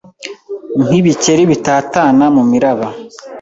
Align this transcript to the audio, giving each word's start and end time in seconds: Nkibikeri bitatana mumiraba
Nkibikeri 0.85 1.43
bitatana 1.51 2.25
mumiraba 2.35 2.87